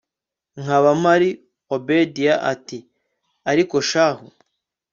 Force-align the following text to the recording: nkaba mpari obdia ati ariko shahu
nkaba 0.61 0.89
mpari 1.01 1.29
obdia 1.75 2.33
ati 2.51 2.79
ariko 3.51 3.75
shahu 3.89 4.27